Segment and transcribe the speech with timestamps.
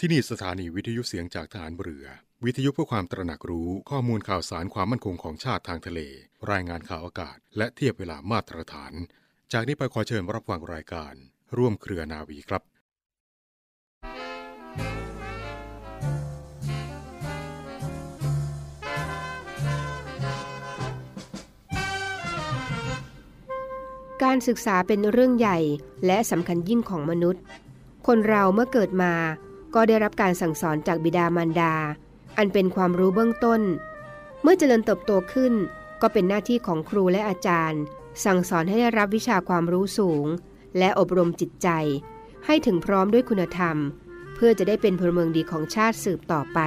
[0.00, 2.06] ที่นี่สถานีวิทยุเสียงจากทหารเรือ
[2.44, 6.00] วิทยุเพื่อความตระหนักรู้ข้อมูลข่าวสารความมั่นคงของชาติทางทะเล
[6.50, 8.92] รายงานข่าวอากาศ และเทียบเวลามาตรฐาน
[9.52, 11.14] จากนี้ไปขอเชิญรับฟังรายการ
[11.56, 12.62] ร่วมเครือนาวีครับ
[24.22, 25.58] การศึกษาเป็นเรื่องใหญ่
[26.06, 27.42] และสำคัญยิ่งของมนุษย์
[28.06, 29.14] คนเราเมื่อเกิดมา
[29.74, 31.74] ก็ได้รับการสั่งสอนจากบิดามารดา
[32.36, 33.60] อันเป็นความรู้เบื้องต้น
[34.42, 35.52] เมื่อเจริญเติบโตขึ้น
[36.02, 37.80] ก็เป็นหน้าที่ของครูและอาจารย์
[38.24, 40.26] สั่งสอนให้ได้รับวิชาความรู้สูง
[40.78, 41.68] และอบรมจิตใจ
[42.46, 43.76] ให้ถึงพร้อมด้วยคุณธรรม
[44.34, 46.58] เพื่อจะได้เป็นพลเมืองดีของชาติสืบต่อไป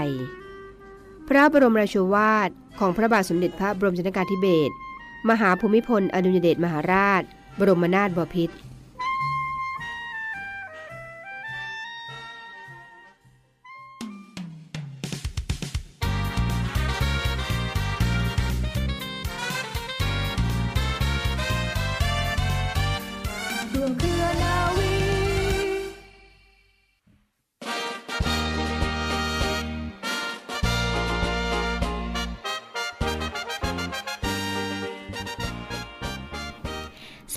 [1.27, 4.73] พระบรมราชวาทของพระบาทสมเด็จพระบรมชนกาธิเบศร
[5.29, 7.23] มหาภูมิพลอดุลยเดชมหาราช
[7.59, 8.55] บรมนาถบพิตร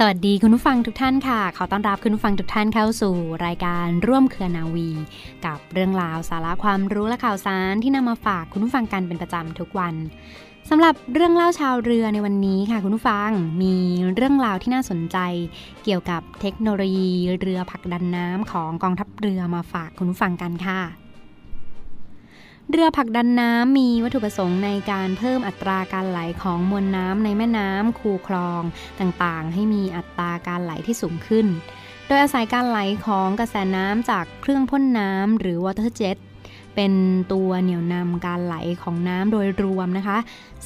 [0.07, 3.15] วัสดีคุณผู้ฟังทุกท่านค่ะ ขอต้อนรับคุณผู้ฟังทุกท่านเข้าสู่
[3.47, 4.91] รายการร่วมเครือนาวี
[5.47, 9.95] กับเรื่องราวสาระความรู้และข่าวสารที่นำมาฝากคุณผู้ฟังกันเป็นประจำทุกวัน
[10.71, 13.31] สำหรับเรื่องเล่าชาวเรือในวันนี้ค่ะคุณผู้ฟัง
[13.63, 13.75] มี
[14.15, 15.19] เรื่องราวที่น่าสนใจ
[15.85, 20.81] เกี่ยวกับเทคโนโลยีเรือผลักดันน้ำของกองทัพเรือมาฝากคุณผู้ฟังกันค่ะ
[22.71, 28.63] เรือผลักดันน้ำมีวัตถุประสงค์ในการเพิ่มอัตราการไหลของมวลน้ำในแม่น้ำคูคลอง
[29.01, 31.47] ต่างๆ ให้มีอัตราการไหลที่สูงขึ้น
[32.07, 36.17] โดยอาศัยการไหลของกระแสน้ำจากเครื่องพ่นน้ำหรือวอเตอร์เจ็ต
[36.75, 36.95] เป็น
[37.33, 40.19] ตัวเหนี่ยวนำการไหลของน้ำโดยรวมนะคะ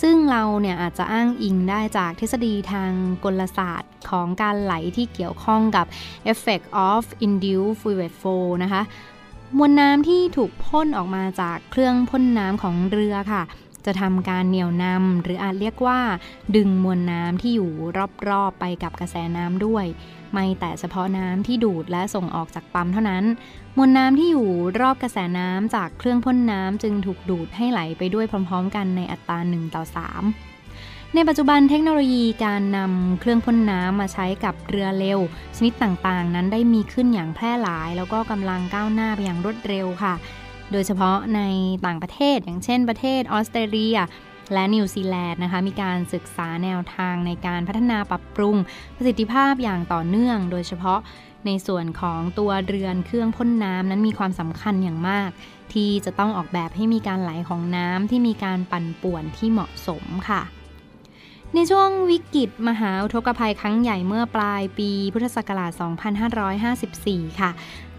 [0.02, 2.90] ซึ่งเราเนี่ยอาจจะอ้างอิงได้จากทฤษฎีทาง
[3.24, 5.86] กลศาสตร์ของการไหลที่เกี่ยวข้องกับ
[6.32, 8.82] effect of induced fluid flow นะคะ
[9.56, 13.42] มวลน้ำที่ถูกพ่นออกมาจากเครื่องพ่นน้ำของเรือค่ะ
[13.86, 16.00] จะทำการเหนี่ยวนำหรืออาจเรียกว่า
[16.56, 17.70] ดึงมวลน้ำที่อยู่
[18.28, 19.84] รอบๆไปกับกระแสน้ำด้วย
[20.32, 23.24] ไม่แต่เฉพาะน้ำที่ดูดและส่งออกจากปั๊มเท่านั้น
[23.76, 24.48] มวลน้ำที่อยู่
[24.80, 30.45] รอบกระแสน้ำจากเครื่องพ่นน้ำจึงถูกดูดให้ไหลไปด้วยพร้อม ๆ กันในอัตรา1ต่อ3
[31.18, 35.20] ในปัจจุบันเทคโนโลยีการนำเครื่องพ่นน้ำมาใช้กับเรือเร็ว
[35.56, 40.14] ชนิดต่างๆ นั้นได้มีขึ้นอย่างแพร่หลาย แล้วก็กำลังก้าวหน้าไปอย่างรวดเร็วค่ะ
[40.72, 41.40] โดยเฉพาะใน
[41.86, 43.98] ต่างประเทศ อย่างเช่นประเทศออสเตรเลีย
[44.54, 48.56] และนิวซีแลนด์นะคะมีการศึกษาแนวทางในการพัฒนาปรับปรุง
[48.96, 51.00] ประสิทธิภาพอย่างต่อเนื่อง โดยเฉพาะ
[51.46, 55.30] ในส่วนของตัวเรือนเครื่องพ่นน้ำนั้นมีความสำคัญอย่างมาก
[55.72, 60.42] ที่จะต้องออกแบบให้มีการไหลของน้ำที่มีการปั่นป่วนที่เหมาะสมค่ะ
[61.58, 65.70] ในช่วงวิกฤตมหาอุทกภัยครั้งใหญ่เมื่อปลายปีพุทธศักราช
[66.54, 67.50] 2554 ค่ะ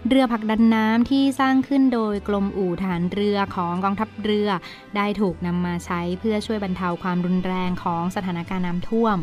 [0.07, 4.49] เรือผักดันน้ำที่สร้างขึ้นโดยกรมอู่ฐานเรือของกองทัพเรือ
[4.95, 9.17] ได้ถูกนำมาใช้เพื่อช่วยบรรเทาความรุนแรงของสถานการณ์น้ำท่วม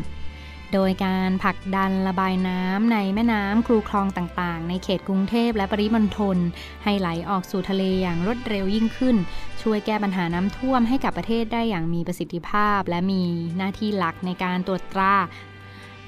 [0.73, 6.37] โดยการผลักดันระบายน้ำในแม่น้ำครูคลองต่างๆ ในเขตกรุงเทพและปริมณฑล
[6.83, 9.15] ให้ไหลออกสู่ทะเลอย่างรวดเร็วยิ่งขึ้น
[9.61, 13.23] ช่วยแก้ปัญหาน้ำท่วมให้กับประเทศได้อย่างมีประสิทธิภาพ และมี
[13.57, 15.15] หน้าที่หลักในการตรวจตรา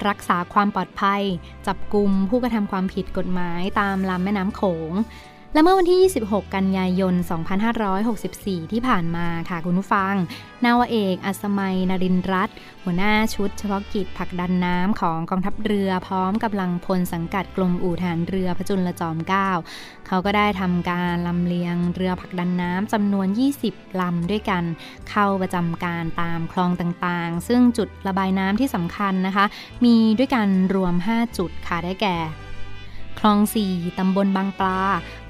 [0.07, 1.24] รักษาความปลอดภัย
[1.68, 4.91] จับกลุ่มผู้กระทำความผิดกฎหมายตามลำแม่น้ำโขง
[5.53, 6.00] และเมื่อวันที่
[6.30, 7.13] 26 กันยายน
[7.94, 10.13] 2564 ที่ผ่านมาค่ะคุณผู้ฟัง
[10.66, 12.50] นาวเอก อัศมัยนรินรัต
[12.84, 19.50] หัวหน้าชุดเฉพาะกิจผลักดันน้ำของกองทัพเรือพร้อมกำลังพลสังกัดกรมอู่ฐานเรือพระจุลจอมเกล้า
[20.07, 23.28] เขาก็ได้ทำการลำเลียงเรือผลักดันน้ำจำนวน
[23.63, 24.63] 20 ลำด้วยกัน
[25.09, 29.46] เข้าประจำการตามคลองต่างๆ ซึ่งจุดระบายน้ำที่สำคัญนะคะ
[29.86, 32.18] มีด้วยกันรวม 5 จุดค่ะได้แก่
[33.19, 33.39] คลอง
[33.69, 34.79] 4ตำบลบางปลา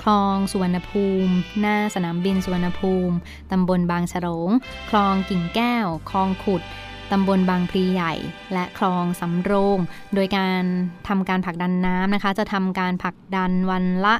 [0.01, 3.15] คลองสุวรรณภูมิ หน้าสนามบินสุวรรณภูมิ
[3.51, 4.49] ตำบลบางฉลง
[4.89, 6.63] คลองกิ่งแก้ว คลองขุด
[7.11, 8.13] ตำบลบางพลีใหญ่
[8.53, 9.77] และคลองสำโรง
[10.13, 10.63] โดยการ
[11.07, 14.13] ทำการผลักดันน้ำนะคะ จะทำการผลักดันวันละ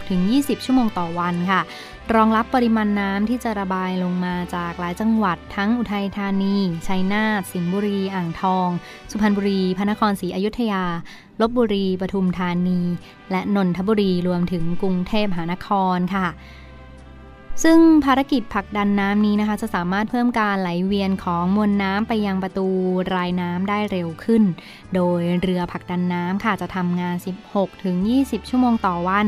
[0.00, 1.60] 16-20 ชั่วโมงต่อวันค่ะ
[2.16, 8.68] รองรับปริมาณน้ำที่จะระบายลงมาจากหลายจังหวัดทั้งอุทัยธานี ชัยนาท สิงห์บุรี อ่างทอง
[9.10, 10.84] สุพรรณบุรี พระนครศรีอยุธยา
[11.40, 12.80] ลบบุรี ปทุมธานี
[13.30, 16.26] และนนทบุรีรวมถึงกรุงเทพมหานครค่ะ
[17.64, 22.66] ซึ่งภารกิจผลักดันน้ำนี้นะคะ จะสามารถเพิ่มการไหลเวียนของมวลน้ำไปยังประตู
[23.14, 24.42] รายน้ำได้เร็วขึ้น
[24.94, 27.16] โดยเรือผลักดันน้ำค่ะจะทำงาน
[27.82, 29.26] 16-20 ชั่วโมงต่อวัน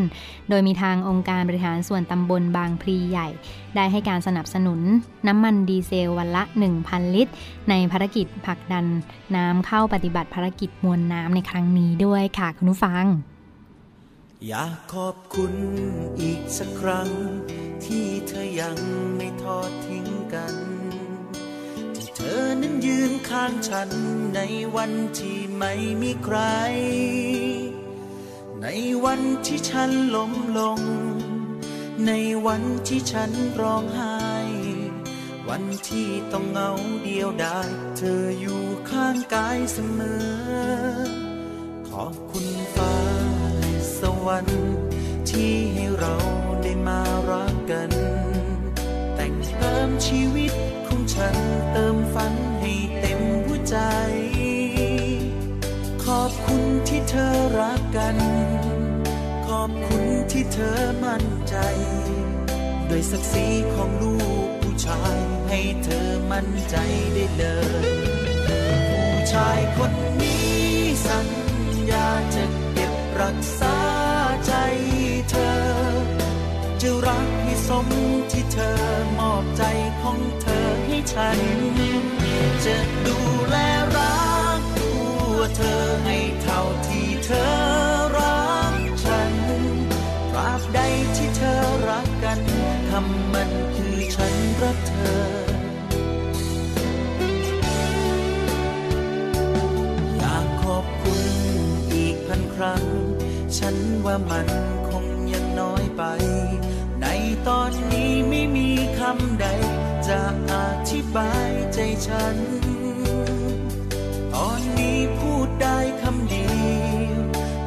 [0.48, 3.28] โดยมีทางองค์การบริหารส่วนตำบลบางพลีใหญ่
[3.76, 4.80] ได้ให้การสนับสนุน
[5.26, 6.42] น้ำมันดีเซลวันละ
[6.78, 7.32] 1,000 ลิตร
[7.70, 8.84] ในภารกิจผลักดัน
[9.36, 13.06] น้ำเข้าปฏิบัติภารกิจมวลน้ำในครั้งนี้ด้วยค่ะคุณผู้ฟัง
[14.48, 15.54] อยากขอบคุณ
[16.20, 17.10] อีกสักครั้ง
[17.84, 18.78] ที่เธอยัง
[19.16, 20.54] ไม่ทอดทิ้งกัน
[21.96, 23.90] ที่เธอนั้นยืนข้างฉัน
[24.34, 24.40] ใน
[24.76, 25.72] วันที่ไม่
[26.02, 26.38] มีใคร
[28.62, 28.66] ใน
[29.04, 30.80] วันที่ฉันล้มลง
[32.06, 32.12] ใน
[32.46, 33.30] วันที่ฉัน
[33.60, 34.22] ร้องไห้
[35.48, 36.70] วันที่ต้องเหงา
[37.04, 40.24] เดียวดายเธออยู่ข้างกายเสมอ
[41.88, 42.46] ขอบคุณ
[42.76, 43.41] ฟ้า
[44.26, 44.64] วรรค์
[45.28, 46.14] ที่ให้เรา
[46.62, 47.90] ได้มารักกัน
[49.14, 50.52] แต่งเติมชีวิต
[50.86, 51.36] ของฉัน
[51.72, 53.76] เติมฝันให้เต็มหัวใจ
[56.04, 58.16] ขอบคุณที่เธอรักกัน
[59.46, 61.56] ขอบคุณที่เธอมั่นใจ
[62.88, 64.16] ด้วยศักดิ์ศรีของลู
[64.46, 66.76] กผู้ชายให้เธอมั่นใจ
[67.14, 67.44] ได้เล
[67.84, 67.86] ย
[69.10, 70.52] ผู้ชายคนนี้
[71.06, 71.28] สัญ
[71.90, 73.61] ญาจะเก็บรักษา
[81.14, 81.40] ฉัน
[82.64, 82.76] จะ
[83.06, 83.18] ดู
[83.48, 83.56] แล
[83.96, 84.22] รั
[84.58, 84.92] กตั
[85.34, 87.50] วเธอให้เท่าที่เธอ
[88.16, 89.32] รักฉัน
[90.30, 90.78] ตราบใด
[91.16, 92.40] ที่เธอรักกัน
[92.90, 95.24] คำมันคือฉันรักเธอ
[100.16, 101.22] อยากขอบคุณ
[101.92, 102.84] อีกพันครั้ง
[103.58, 104.48] ฉันว่ามัน
[104.88, 106.02] คงยังน้อยไป
[107.00, 107.06] ใน
[107.48, 108.71] ตอนนี้ไม่มี
[111.16, 112.36] บายใจฉัน
[114.34, 116.46] ตอนนี้พูดได้คำเดี
[117.06, 117.22] ยว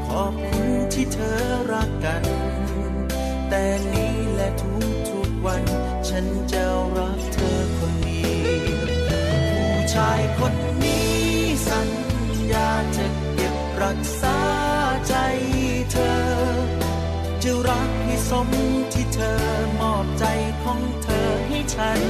[0.07, 1.39] ขอบคุณที่เธอ
[1.73, 2.23] รักกัน
[3.49, 3.63] แต่
[3.93, 5.63] นี้และทุกทุกๆวัน
[6.09, 6.63] ฉันจะ
[6.97, 8.81] รักเธอคนเดียว
[9.51, 10.53] ผู้ชายคน
[10.83, 11.15] นี้
[11.69, 11.89] สัญ
[12.51, 14.39] ญาจะเก็บรักษา
[15.07, 15.15] ใจ
[15.91, 16.15] เธอ
[17.43, 18.49] จะรักให้สม
[18.93, 19.39] ที่เธอ
[19.79, 20.25] มอบใจ
[20.63, 22.01] ของเธอให้ฉัน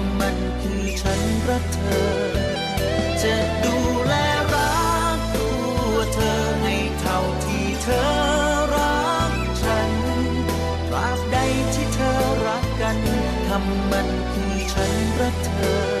[0.00, 2.12] ำมันคือฉันรักเธอ
[3.22, 3.34] จะ
[3.64, 3.76] ดู
[4.06, 4.12] แล
[4.54, 4.84] รั
[5.16, 5.48] กตั
[5.92, 8.04] วเธอให้เท่าที่เธอ
[8.74, 9.92] รักฉัน
[10.88, 11.36] ตราบใด
[11.74, 12.98] ที่เธอรักกัน
[13.48, 15.93] คำมันคือฉันรักเธอ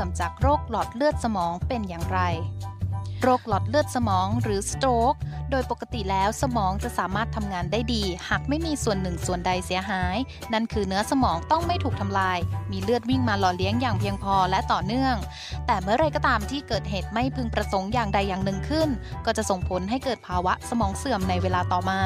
[0.00, 2.20] สื่อมจากโรคหลอดเลือดสมองเป็นอย่างไร
[3.22, 5.18] โรคหลอดเลือดสมองหรือ stroke
[5.50, 10.16] โดยปกติแล้วสมองจะสามารถทำงานได้ดี หากไม่มีส่วนหนึ่งส่วนใดเสียหาย
[10.52, 12.38] นั่นคือเนื้อสมองต้องไม่ถูกทำลาย
[12.72, 15.16] มีเลือดวิ่งมาหล่อเลี้ยงอย่างเพียงพอและต่อเนื่อง
[15.66, 18.88] แต่เมื่อไรก็ตามที่เกิดเหตุไม่พึงประสงค์อย่างใดอย่างหนึ่งขึ้น
[19.26, 22.00] ก็จะส่งผลให้เกิดภาวะสมองเสื่อมในเวลาต่อมา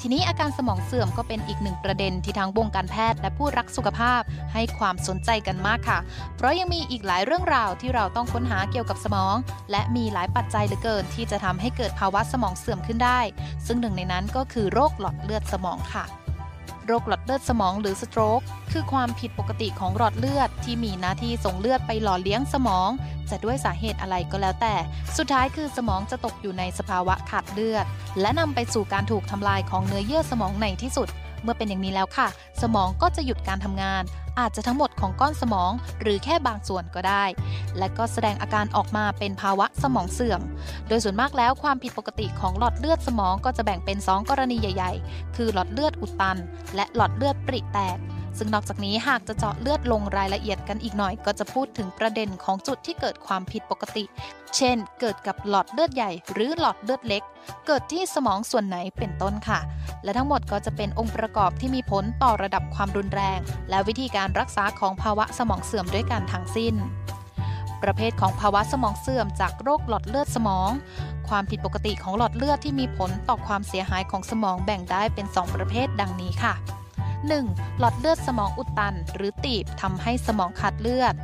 [0.00, 4.20] ทีนี้อาการสมองเสื่อมก็เป็นอีกหนึ่งประเด็นที่ทางวงการแพทย์และผู้รักสุขภาพ
[4.52, 5.98] ให้ความสนใจกันมากค่ะ
[6.36, 9.36] เพราะยังมีอีกหลายเรื่องราวที่เราต้องค้นหาเกี่ยวกับสมอง
[9.70, 13.20] และมีหลายปัจจัยเหลือเกินที่จะทำให้เกิดภาวะสมองเสื่อมขึ้นได้
[13.66, 16.04] ซึ่งหนึ่งในนั้นก็คือโรคหลอดเลือดสมองค่ะ
[16.86, 18.40] โรคหลอดเลือดสมองหรือ stroke
[18.72, 22.90] คือความผิดปกติของหลอดเลือดที่มีหน้าที่ส่งเลือดไปหล่อเลี้ยงสมอง
[23.30, 24.74] จะด้วยสาเหตุอะไรก็แล้วแต่
[25.16, 27.86] สุดท้ายคือสมองจะตกอยู่ในสภาวะขาดเลือด
[28.20, 31.08] และนำไปสู่การถูกทำลายของเนื้อเยื่อสมองในที่สุด
[31.46, 32.28] เมื่อเป็นอย่างนี้แล้วค่ะ
[32.62, 34.02] สมองก็จะหยุดการทำงาน
[34.40, 37.24] อาจจะทั้งหมดของก้อนสมอง หรือแค่บางส่วนก็ได้
[37.78, 40.40] และก็แสดงอาการออกมาเป็นภาวะสมองเสื่อม
[40.88, 46.36] โดยส่วนมากแล้วความผิดปกติของหลอดเลือดสมองก็จะแบ่งเป็น 2 กรณีใหญ่ ๆ คือหลอดเลือดอุดตัน
[46.74, 47.98] และหลอดเลือดปริแตก
[48.38, 54.04] ซึ่งนอกจากนี้หากจะเจาะเลือดลงรายละเอียดกันอีกหน่อย ก็จะพูดถึงประเด็นของจุดที่เกิดความผิดปกติ
[54.56, 57.22] เช่น เกิดกับหลอดเลือดใหญ่หรือหลอดเลือดเล็ก
[57.66, 59.60] เกิดที่สมองส่วนไหนเป็นต้นค่ะ
[60.04, 63.38] และทั้งหมดก็จะเป็นองค์ประกอบที่มีผลต่อระดับความรุนแรง
[63.70, 66.74] และวิธีการรักษาของภาวะสมองเสื่อมด้วยกันทั้งสิ้น
[67.82, 70.70] ประเภทของภาวะสมองเสื่อมจากโรคหลอดเลือดสมอง
[71.28, 76.54] ความผิดปกติของหลอดเลือดที่มีผลต่อความเสียหายของสมองแบ่งได้เป็น 2 ประเภทดังนี้ค่ะ
[77.34, 77.78] 1.
[77.78, 81.14] หลอดเลือดสมองอุดตัน หรือตีบทำให้สมองขาดเลือด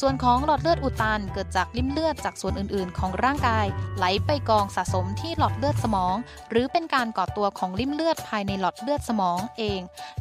[0.00, 6.14] ส่วนของหลอดเลือดอุดตันเกิดจากริ่มเลือดจากส่วนอื่นๆ ของร่างกาย ไหลไปกองสะสมที่หลอดเลือดสมอง
[6.50, 9.80] หรือเป็นการก่อตัวของริ่มเลือดภายในหลอดเลือดสมองเอง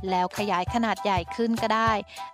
[0.09, 1.91] แล้วขยายขนาดใหญ่ขึ้นก็ได้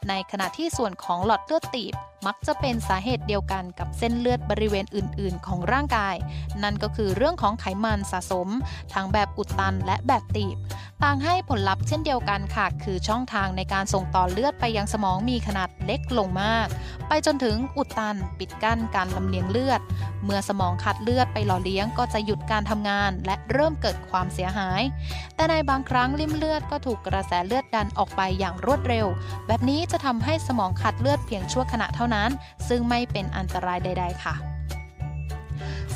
[0.09, 1.93] ในขณะที่ส่วนของหลอดเลือดตีบ
[2.25, 6.15] มักจะเป็นสาเหตุเดียวกันกับเส้นเลือดบริเวณอื่น ๆ ของร่างกาย
[6.63, 8.47] นั่นก็คือเรื่องของไขมันสะสม
[8.93, 10.57] ทั้งแบบอุดตันและแบบตีบ
[11.03, 16.67] ต่างให้ผลลัพธ์เช่นเดียวกันค่ะ คือช่องทางในการส่งต่อเลือดไปยังสมองมีขนาดเล็กลงมาก
[17.07, 19.81] ไปจนถึงอุดตันปิดกั้นการลำเลียงเลือด
[20.23, 24.81] เมื่อสมองขาดเลือดไปหล่อเลี้ยงก็จะหยุดการทำงาน และเริ่มเกิดความเสียหาย
[25.35, 29.07] แต่ในบางครั้งริ่มเลือดก็ถูกกระแสเลือดดันออกไปอย่างรวดเร็ว
[29.47, 32.10] แบบนี้จะทำให้สมองขาดเลือดเพียงชั่วขณะเท่านั้น
[32.67, 34.35] ซึ่งไม่เป็นอันตรายใด ๆ ค่ะ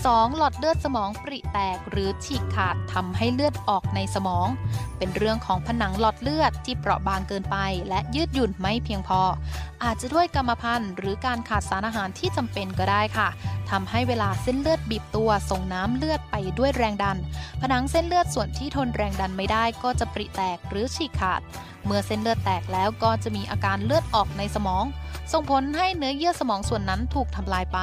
[0.06, 0.38] 2.
[0.38, 4.48] หลอดเลือดสมองปริแตกหรือฉีกขาดทำให้เลือดออกในสมอง
[4.98, 7.58] เป็นเรื่องของผนังหลอดเลือดที่เปราะบางเกินไป
[7.90, 9.22] และยืดหยุ่นไม่เพียงพอ
[9.84, 13.30] อาจจะด้วยกรรมพันธุ์หรือการขาดสารอาหารที่จำเป็นก็ได้ค่ะ
[13.70, 17.18] ทำให้เวลาเส้นเลือดบีบตัวส่งน้ำเลือดไปด้วยแรงดัน
[17.62, 21.42] ผนังเส้นเลือดส่วนที่ทนแรงดันไม่ได้ก็จะปริแตกหรือฉีกขาด
[21.86, 24.86] เมื่อเส้นเลือดแตกแล้วก็จะมีอาการเลือดออกในสมอง
[25.32, 27.80] ส่งผลให้เนื้อเยื่อสมองส่วนนั้นถูกทำลายไป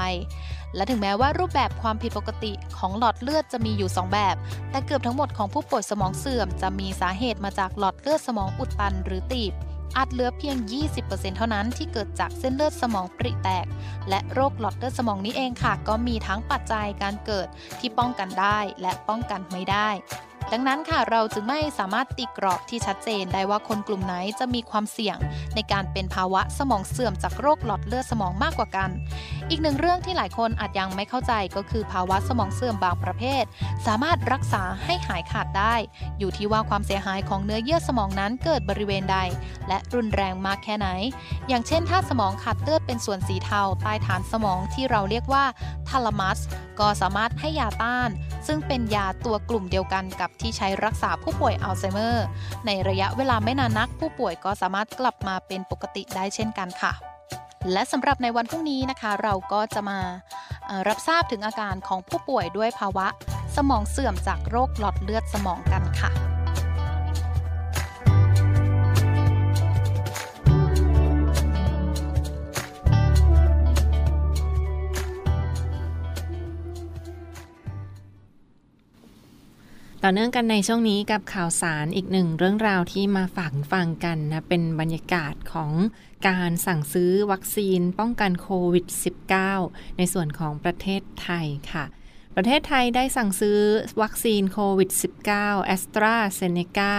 [0.77, 4.37] และถึงแม้ว่ารูปแบบความผิดปกติของหลอดเลือดจะมีอยู่ 2 แบบ
[4.71, 9.53] แต่เกือบทั้งหมดของผู้ป่วยสมองเสื่อม จะมีสาเหตุมาจากหลอดเลือดสมองอุดตันหรือตีบ
[9.97, 10.57] อาจเหลือเพียง
[10.97, 13.67] 20%เท่านั้นที่เกิดจากเส้นเลือดสมองปริแตก
[14.09, 17.49] และโรคหลอดเลือดสมองนี้เองค่ะ ก็มีทั้งปัจจัยการเกิด
[17.81, 19.89] ที่ป้องกันได้และป้องกันไม่ได้
[20.55, 25.17] ดังนั้นค่ะเราจึงไม่สามารถตีกรอบที่ชัดเจนได้ว่าคนกลุ่มไหนจะมีความเสี่ยง
[25.55, 28.91] ในการเป็นภาวะสมองเสื่อมจากโรคหลอดเลือดสมองมากกว่ากัน
[29.53, 33.45] อีกหนึ่งเรื่องที่หลายคนอาจยังไม่เข้าใจก็คือภาวะสมองเสื่อมบางประเภท
[33.87, 35.75] สามารถรักษาให้หายขาดได้
[36.19, 39.19] อยู่ที่ว่าความเสียหายของเนื้อเยื่อสมองนั้นเกิดบริเวณใด
[39.69, 40.89] และรุนแรงมากแค่ไหน
[41.49, 45.45] อย่างเช่น ถ้าสมองขาดเลือดเป็นส่วนสีเทาใต้ฐานสมองที่เราเรียกว่า
[45.89, 46.39] ทาลามัส
[46.81, 48.11] ก็สามารถให้ยาต้าน
[48.47, 52.27] ซึ่งเป็นยาตัวกลุ่มเดียวกันกับที่ใช้รักษาผู้ป่วยอัลไซเมอร์
[52.67, 57.12] ในระยะเวลาไม่นานนักผู้ป่วยก็สามารถกลับมาเป็นปกติได้เช่นกันค่ะ
[57.73, 59.99] และสำหรับในวันพรุ่งนี้นะคะ เราก็จะมา
[60.89, 63.07] รับทราบถึงอาการของผู้ป่วยด้วยภาวะ
[63.57, 66.32] สมองเสื่อมจากโรคหลอดเลือดสมองกันค่ะ
[80.05, 85.73] ต่อเนื่องกันในช่วงนี้กับข่าวสารอีกหนึ่งเรื่องราวที่มาฝากฟังกันนะเป็นบรรยากาศของ
[86.29, 88.87] การสั่งซื้อวัคซีนป้องกันโควิด
[89.43, 91.85] -19 ในส่วนของประเทศไทยค่ะ
[92.37, 93.61] ประเทศไทยได้สั่งซื้อ
[94.03, 94.91] วัคซีนโควิด
[95.29, 96.95] -19 แอสตราเซเนกา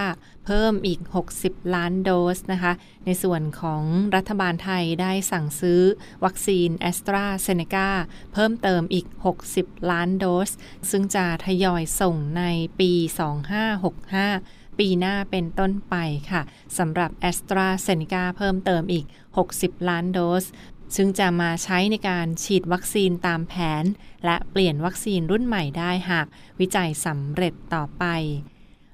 [0.46, 1.00] เพิ่มอีก
[1.36, 2.72] 60 ล้านโดสนะคะ
[3.04, 3.82] ในส่วนของ
[4.16, 5.82] รัฐบาลไทยได้สั่งซื้อ
[6.24, 7.88] วัคซีนแอสตราเซเนกา
[8.32, 9.06] เพิ่มเติมอีก
[9.48, 10.50] 60 ล้านโดส
[10.90, 12.44] ซึ่งจะทยอยส่งใน
[12.80, 12.92] ปี
[13.66, 15.96] 2565 ปีหน้าเป็นต้นไป
[16.30, 16.42] ค่ะ
[16.78, 19.06] สำหรับ AstraZeneca เพิ่มเติมอีก
[19.46, 20.44] 60 ล้านโดส
[20.96, 23.84] ซึ่งจะมาใช้ในการฉีดวัคซีนตามแผน
[24.24, 26.26] และเปลี่ยนวัคซีนรุ่นใหม่ได้หาก
[26.60, 28.04] วิจัยสำเร็จต่อไป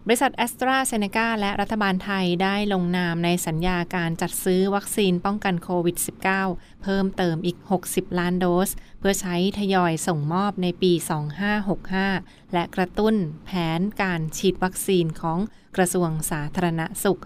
[0.07, 5.97] บริษัทแอสตราเซเนกาและรัฐบาลไทยได้ลงนามในสัญญาการจัดซื้อวัคซีนป้องกันโควิด
[6.39, 10.93] -19 เพิ่มเติมอีก 60 ล้านโดส เพื่อใช้ทยอยส่งมอบในปี
[11.73, 15.39] 2565 และกระตุ้นแผนการฉีดวัคซีนของ
[15.77, 17.21] กระทรวงสาธารณสุข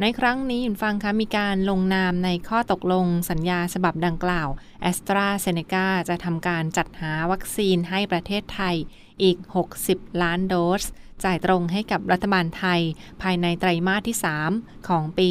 [0.00, 4.48] ในครั้งนี้ยินฟังคะมีการลงนามในข้อตกลงสัญญาฉบับดังกล่าว
[4.82, 8.76] แอสตราเซเนกาจะทำการจัดหาวัคซีนให้ประเทศไทย
[9.22, 9.38] อีก
[9.80, 10.82] 60 ล้านโดส
[11.24, 12.80] จ่ายตรงให้กับรัฐบาลไทย
[13.22, 14.16] ภายในไตรมาสที่
[14.52, 15.28] 3 ของปี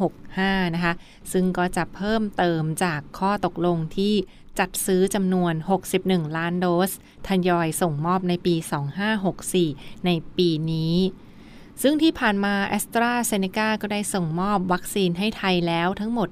[0.00, 0.94] 2565 นะคะ
[1.32, 4.14] ซึ่งก็จะเพิ่มเติมจากข้อตกลงที่
[4.58, 5.54] จัดซื้อจำนวน
[5.94, 6.90] 61 ล้านโดส
[7.28, 8.54] ทยอยส่งมอบในปี
[9.30, 10.96] 2564 ในปีนี้
[11.82, 16.28] ซึ่งที่ผ่านมาแอสตราเซเนกาก็ได้ส่งมอบวัคซีนให้ไทยแล้วทั้งหมด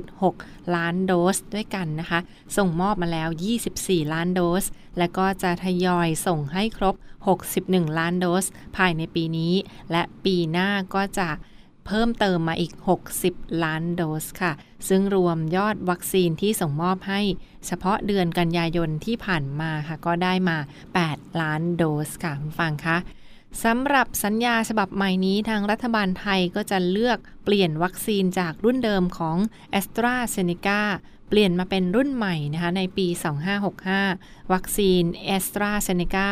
[0.00, 2.20] 24.6 ล้านโดสด้วยกันนะคะ
[2.56, 3.28] ส่งมอบมาแล้ว
[3.70, 4.64] 24 ล้านโดส
[4.98, 6.94] และก็จะทยอยส่งให้ครบ
[7.46, 8.44] 61 ล้านโดส
[8.76, 9.54] ภายในปีนี้
[9.90, 11.28] และปีหน้าก็จะ
[11.86, 12.72] เพิ่มเติมมาอีก
[13.18, 14.52] 60 ล้านโดสค่ะ
[14.88, 17.20] ซึ่งรวมยอดวัคซีนที่ส่งมอบให้
[17.66, 20.58] เฉพาะเดือนกันยายนที่ผ่านมาค่ะ ก็ได้มา
[21.02, 22.98] 8 ล้านโดสค่ะคุณฟังคะ
[23.64, 29.36] สำหรับสัญญาฉบับใหม่นี้ทางรัฐบาลไทยก็จะเลือกเปลี่ยนวัคซีนจากรุ่นเดิมของ
[29.78, 30.80] a s t r a z เซ e c a
[31.28, 33.06] เปลี่ยนมาเป็นรุ่นใหม่นะคะในปี
[33.80, 35.02] 2565 วัคซีน
[35.36, 36.26] a s t r a z เซ e c a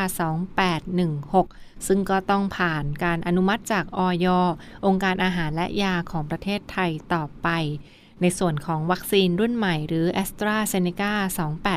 [1.06, 4.26] 2816 ซึ่งก็ต้องผ่านการอนุมัติจากอย
[4.87, 7.48] องค์การอาหารและยาของประเทศไทยต่อไป
[8.22, 11.12] ในส่วนของวัคซีนรุ่นใหม่หรือ a s t r a z เซ e c a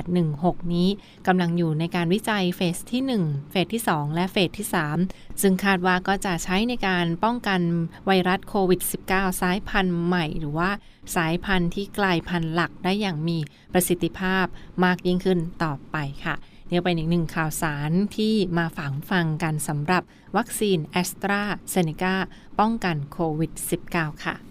[0.03, 0.89] 2816 นี้
[1.27, 4.67] กำลังอยู่ในการวิจัยเฟสที่ 1 เฟสที่ 2 และเฟสที่
[5.03, 7.62] 3 ซึ่งคาดว่าก็จะใช้ในการป้องกัน
[8.05, 8.81] ไวรัสโควิด
[9.12, 10.69] -19 สายพันธุ์ใหม่ หรือว่า
[11.15, 13.38] สายพันธุ์ที่กลายพันธุ์หลักได้อย่างมี
[13.74, 14.45] ประสิทธิภาพ
[14.83, 16.36] มากยิ่งขึ้นต่อไปค่ะ
[16.71, 20.03] นี่เป็นอีกหนึ่งข่าวสารที่มาฝังฟังกันสำหรับ
[20.38, 22.15] วัคซีนแอสตราเซเนกา
[22.60, 23.51] ป้องกันโควิด
[23.88, 24.50] -19 ค่ะ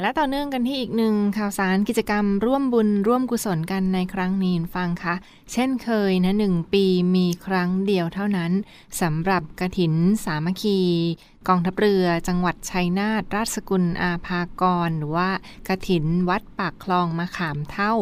[0.00, 5.14] และต่อเนื่องกันที่อีกหนึ่งข่าวสารกิจกรรมร่วมบุญร่วมกุศลกันในครั้งนี้ฟังคะ
[5.52, 8.52] เช่นเคยนะหนึ่งปีมีครั้งเดียวเท่านั้น
[9.00, 10.80] สำหรับกระถินสามัคคี
[11.48, 15.30] กองทัพเรือจังหวัดชัยนาทราชสกุลอาภากร หรือว่า
[15.68, 17.92] กระถินวัดปากคลองมะขามเท่า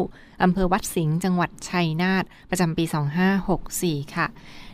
[0.43, 2.85] อำเภอวัดสิงห์จังหวัดชัยนาทประจำปี
[3.49, 4.27] 2564 ค่ะ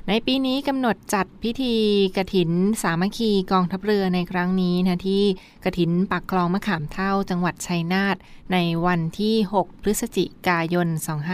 [0.09, 1.75] ในปีนี้กำหนดจัดพิธี
[2.17, 2.51] กระถิน
[2.81, 5.23] สามัคคีกองทัพเรือในครั้งนี้นะที่
[5.63, 8.15] กระถินปักคลองมะขามเท่าจังหวัดชัยนาท
[8.53, 10.87] ในวันที่ 6 พฤศจิกายน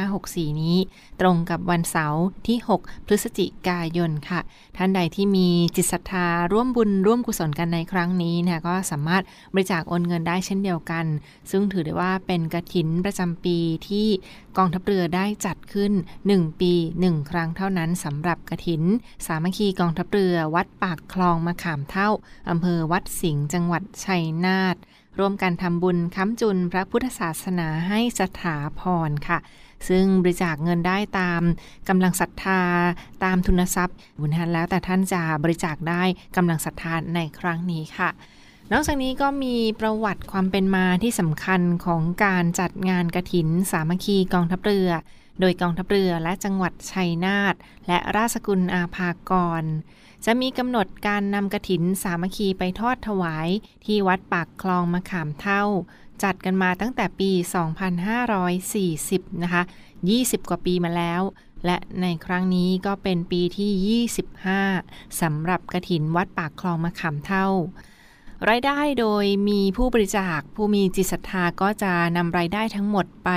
[0.07, 0.77] 2564 นี้
[1.21, 4.39] ตรงกับวันเสาร์ที่ 6 พฤศจิกายนค่ะ
[4.77, 11.05] ท่านใดที่มีจิตศรัทธาร่วมบุญร่วมกุศลกันในครั้งนี้นะก็สามารถบริจาคโอนเงินได้เช่นเดียวกัน
[11.51, 13.57] ซึ่งถือได้ว่าเป็นกระถินประจำปี
[13.87, 14.07] ที่
[14.57, 15.91] กองทัพเรือได้จัดขึ้น
[16.27, 18.83] 1 ปี 1 ครั้งเท่านั้นสำหรับกระถิน
[19.25, 22.09] สามัคคีกองทัพเรือวัดปากคลองมะขามเท่า
[22.49, 24.77] อำเภอวัดสิงห์จังหวัดชัยนาท
[25.19, 29.39] ร่วมกันทำบุญค้ำจุนพระพุทธศาสนาให้สถาพรค่ะ
[29.89, 31.41] ซึ่งบริจาคเงินได้ตาม
[31.89, 32.61] กำลังศรัทธา
[33.23, 36.03] ตามทุนทรัพย์บุญทันแล้วแต่ท่านจะบริจาคได้
[36.35, 38.09] กำลังศรัทธาในครั้งนี้ค่ะ
[38.71, 44.89] นอกจากนี้ก็มีประวัติความเป็นมาที่สำคัญของการจัดงานกระถินสามัคคีกองทัพเรือ
[45.39, 47.55] โดยกองทัพเรือและจังหวัดชัยนาท
[47.87, 49.63] และราชกุลอาภากร
[50.25, 53.47] จะมีกำหนดการนำกระถินสามัคคีไปทอดถวาย
[53.85, 55.63] ที่วัดปากคลองมะขามเท่า
[56.23, 57.31] จัดกันมาตั้งแต่ปี
[58.57, 59.63] 2540 นะคะ
[60.05, 61.21] 20 กว่าปีมาแล้ว
[61.65, 64.01] และในครั้งนี้ก็เป็นปีที่
[64.75, 67.47] 25สำหรับกระถินวัดปากคลองมะขามเท่า
[68.49, 73.29] รายได้โดยมีผู้บริจาคผู้มีจิตศรัทธาก็จะนำรายได้ทั้งหมดไป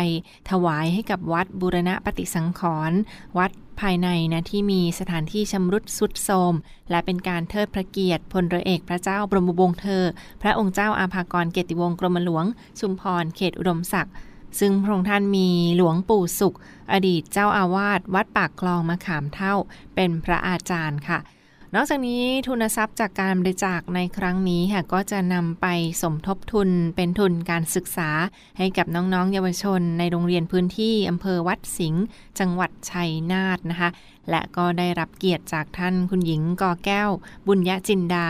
[0.51, 2.99] ถวายให้กับวัดบุรณะปฏิสังขรณ์
[3.39, 6.55] วัด ภายในนะที่มีสถานที่ชำรุดสุดโทรม
[6.91, 10.05] และเป็นการเทิดพระเกียรติพลเรือเอกพระเจ้าบรมวงศ์เธอ
[10.43, 12.45] พระองค์เจ้าอาภากรเกติวงศ์กรมหลวง
[12.79, 14.15] ชุมพรเขตอุดมศักดิ์
[14.61, 16.57] ซึ่งพระองค์ท่านมีหลวงปู่สุข
[16.93, 19.55] อดีตเจ้าอาวาสวัดปากคลองมะขามเท่า
[19.95, 21.19] เป็นพระอาจารย์ค่ะ
[21.79, 25.67] นอกจากนี้ทุนทรัพย์จากการบริจาคในครั้งนี้ค่ะก็จะนำไป
[26.03, 28.11] สมทบทุนเป็นทุนการศึกษา
[28.59, 32.05] ให้กับน้องๆ เยาวชน ในโรงเรียนพื้นที่อำเภอวัดสิงห์
[32.39, 33.91] จังหวัดชัยนาทนะคะ
[34.31, 37.11] และก็ได้รับเกียรติจากท่านคุณหญิงกอแก้ว
[37.47, 38.29] บุญยจินดา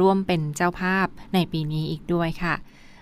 [0.00, 2.54] ร่วมเป็นเจ้าภาพในปีนี้อีกด้วยค่ะ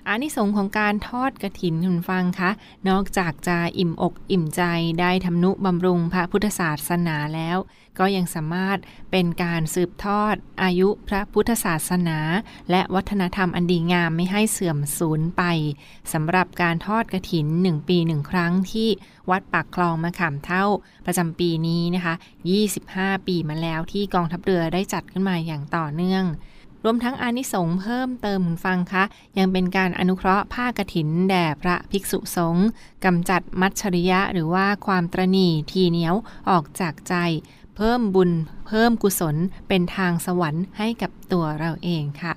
[0.08, 2.50] อานิสงส์ของการทอดกระถินคุณฟังคะ
[2.88, 4.62] นอกจากจะอิ่มอกอิ่มใจ
[5.00, 7.58] ได้ทำนุบำรุงพระพุทธศาสนาแล้ว
[7.98, 8.78] ก็ยังสามารถ
[9.10, 12.18] เป็นการสืบทอดอายุพระพุทธศาสนา
[12.70, 15.42] และวัฒนธรรมอันดีงามไม่ให้เสื่อมสูญไป
[16.12, 18.88] สำหรับการทอดกระถินหนึ่งปีหนึ่งครั้งที่
[19.30, 20.64] วัดปากคลองมะขามเท่า
[21.06, 22.14] ประจำปีนี้นะคะ
[22.70, 26.24] 25 ปีมาแล้วที่กองทัพเรือได้จัดขึ้นมาอย่างต่อเนื่อง
[26.84, 29.04] รวมทั้งอานิสงส์เพิ่มเติมฟังคะ
[29.38, 32.66] ยังเป็นการอนุเคราะห์ผ้ากรถินแด่พระภิกษุสงฆ์
[33.04, 36.14] กำจัดมัจฉริยะหรือว่าความตรณีทีเหนียว
[36.50, 37.14] ออกจากใจ
[37.76, 38.30] เพิ่มบุญ
[38.66, 39.36] เพิ่มกุศล
[39.68, 42.34] เป็นทางสวรรค์ให้กับตัวเราเองค่ะ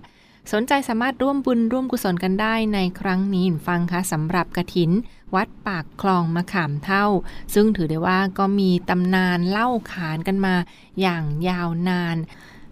[0.52, 4.91] สนใจสามารถร่วมบุญร่วมกุศลกันได้ในครั้งนี้ฟังคะสำหรับกระถิน
[5.36, 7.06] วัดปากคลองมะขามเท่า
[7.54, 10.56] ซึ่งถือได้ว่าก็มีตำนานเล่าขานกันมา
[11.02, 12.17] อย่างยาวนาน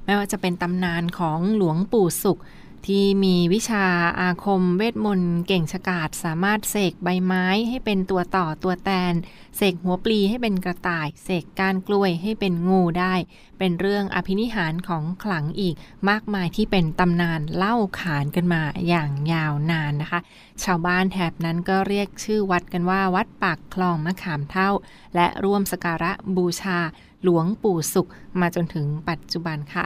[0.07, 2.39] ไม่ว่าจะเป็นตำนานของหลวงปู่สุข
[2.87, 3.85] ที่มีวิชา
[4.19, 9.13] อาคมเวทมนต์เก่งฉกาจสามารถเสกใบไม้ให้เป็นตัวต่อตัวแตน
[9.57, 13.13] เสกหัวปลีให้เป็นกระต่าย เสกก้ารกล้วยให้เป็นงูได้
[13.59, 15.75] เป็นเรื่องอภินิหารของขลังอีก
[16.09, 20.19] มากมายที่เป็นตำนานเล่าขานกันมาอย่างยาวนานนะคะ
[20.63, 24.69] ชาวบ้านแถบนั้นก็เรียกชื่อวัดกันว่าวัดปากคลองมะขามเท่า
[25.15, 26.79] และร่วมสการะบูชา
[27.23, 28.07] หลวงปู่สุข
[28.41, 29.85] มาจนถึงปัจจุบันค่ะ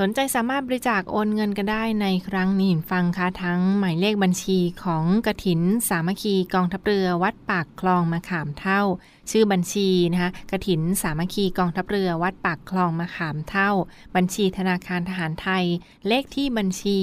[0.00, 8.82] สนใจสามารถบริจาคโอนเงินกันได้ในครั้งนี้ฟังคะทั้งหมายเลขบัญชีของกระถิน สามัคคีกองทัพเรือวัดปากคลองมะขามเท่า
[9.30, 13.70] ชื่อบัญชีนะคะกระถิน สามัคคีกองทัพเรือวัดปากคลองมะขามเท่า
[14.16, 15.64] บัญชีธนาคารทหารไทย
[16.08, 16.98] เลขที่บัญชี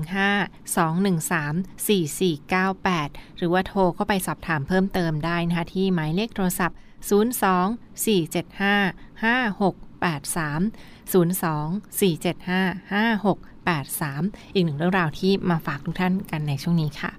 [0.06, 2.58] 115 213
[3.08, 7.12] 4498 หรือว่าโทรเข้าไปสอบถามเพิ่มเติมได้นะคะที่หมายเลขโทรศัพท์ 02
[8.06, 10.72] 475 5683
[11.12, 11.14] 02
[12.00, 12.62] 475
[12.92, 17.12] 5683 อีกหนึ่งเรื่องราวที่มาฝากทุกท่านกันในช่วงนี้ค่ะ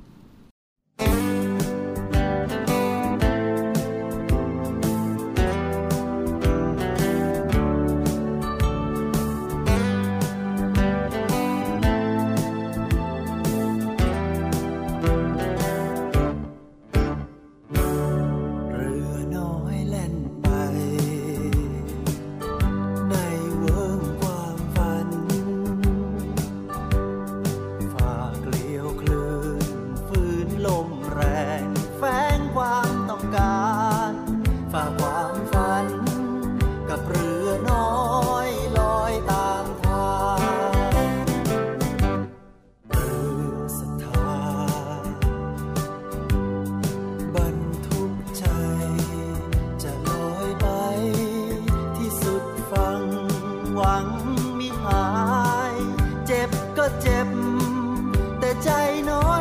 [58.72, 59.31] I know